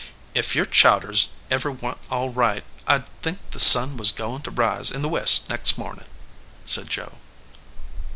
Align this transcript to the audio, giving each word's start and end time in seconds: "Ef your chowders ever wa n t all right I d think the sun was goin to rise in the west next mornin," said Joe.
"Ef 0.35 0.55
your 0.55 0.65
chowders 0.65 1.27
ever 1.51 1.71
wa 1.71 1.89
n 1.89 1.93
t 1.95 2.01
all 2.09 2.31
right 2.31 2.63
I 2.87 2.97
d 2.97 3.05
think 3.21 3.51
the 3.51 3.59
sun 3.59 3.97
was 3.97 4.11
goin 4.11 4.41
to 4.41 4.49
rise 4.49 4.89
in 4.89 5.03
the 5.03 5.07
west 5.09 5.47
next 5.47 5.77
mornin," 5.77 6.07
said 6.65 6.89
Joe. 6.89 7.19